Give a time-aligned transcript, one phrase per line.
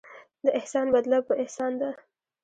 [0.43, 1.89] د احسان بدله په احسان ده.